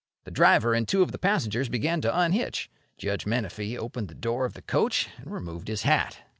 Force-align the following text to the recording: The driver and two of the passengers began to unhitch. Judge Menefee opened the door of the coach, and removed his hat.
The 0.23 0.31
driver 0.31 0.73
and 0.73 0.87
two 0.87 1.03
of 1.03 1.11
the 1.11 1.19
passengers 1.19 1.69
began 1.69 2.01
to 2.01 2.19
unhitch. 2.19 2.71
Judge 2.97 3.25
Menefee 3.27 3.77
opened 3.77 4.07
the 4.07 4.15
door 4.15 4.45
of 4.45 4.55
the 4.55 4.63
coach, 4.63 5.07
and 5.17 5.31
removed 5.31 5.67
his 5.67 5.83
hat. 5.83 6.23